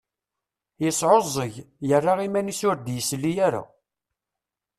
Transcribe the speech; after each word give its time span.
Yesεuẓẓeg, 0.83 1.53
yerra 1.87 2.13
iman-is 2.27 2.61
ur 2.69 2.77
d-yesli 2.79 3.33
ara. 3.47 3.63